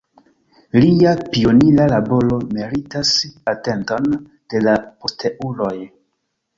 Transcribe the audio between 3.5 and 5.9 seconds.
atenton de la posteuloj.